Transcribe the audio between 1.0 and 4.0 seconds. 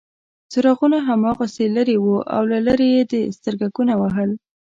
هماغسې لرې وو او له لرې یې سترګکونه